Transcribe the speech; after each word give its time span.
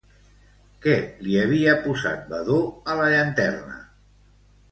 Què 0.85 0.95
li 1.25 1.35
havia 1.41 1.75
posat 1.83 2.25
Vadó 2.33 2.57
a 2.93 2.97
la 3.03 3.09
llanterna? 3.17 3.77